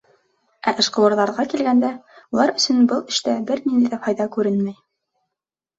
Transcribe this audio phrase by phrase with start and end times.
[0.69, 1.91] Ә эшҡыуарҙарға килгәндә,
[2.39, 4.77] улар өсөн был эштә бер ниндәй ҙә файҙа күренмәй.